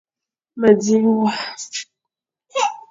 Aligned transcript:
Ma 0.59 0.69
dzing 0.79 1.07
wa. 1.19 1.31